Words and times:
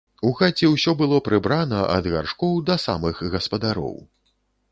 У 0.27 0.29
хаце 0.37 0.69
ўсё 0.75 0.93
было 1.01 1.19
прыбрана 1.27 1.83
ад 1.97 2.09
гаршкоў 2.15 2.57
да 2.71 2.79
самых 2.87 3.23
гаспадароў. 3.35 3.95